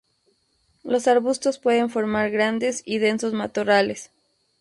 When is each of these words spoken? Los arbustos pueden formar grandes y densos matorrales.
Los 0.83 1.07
arbustos 1.07 1.59
pueden 1.59 1.91
formar 1.91 2.31
grandes 2.31 2.81
y 2.87 2.97
densos 2.97 3.33
matorrales. 3.33 4.09